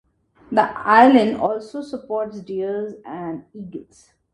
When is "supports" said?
1.83-2.39